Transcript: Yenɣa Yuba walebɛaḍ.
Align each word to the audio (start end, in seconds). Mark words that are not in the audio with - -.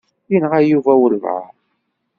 Yenɣa 0.31 0.59
Yuba 0.63 0.93
walebɛaḍ. 0.99 1.45